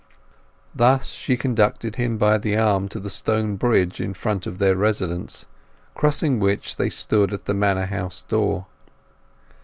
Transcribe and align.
Thus 0.73 1.09
she 1.09 1.37
conducted 1.37 1.95
him 1.97 2.17
by 2.17 2.39
the 2.39 2.57
arm 2.57 2.89
to 2.89 2.99
the 2.99 3.07
stone 3.11 3.55
bridge 3.55 4.01
in 4.01 4.15
front 4.15 4.47
of 4.47 4.57
their 4.57 4.75
residence, 4.75 5.45
crossing 5.93 6.39
which 6.39 6.77
they 6.77 6.89
stood 6.89 7.31
at 7.35 7.45
the 7.45 7.53
manor 7.53 7.85
house 7.85 8.23
door. 8.23 8.65